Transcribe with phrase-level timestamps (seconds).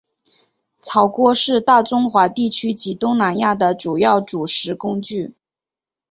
[0.81, 5.35] 炒锅是大中华地区及东南亚的主要煮食工具。